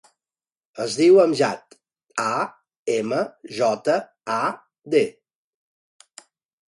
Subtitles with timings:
[0.85, 1.75] Es diu Amjad:
[2.23, 2.33] a,
[2.95, 3.21] ema,
[3.59, 3.99] jota,
[4.39, 4.41] a,
[4.95, 5.03] de.